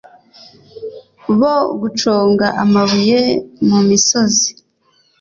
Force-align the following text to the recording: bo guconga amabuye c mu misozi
bo 1.39 1.53
guconga 1.79 2.47
amabuye 2.63 3.19
c 3.31 3.37
mu 3.67 3.79
misozi 3.89 4.49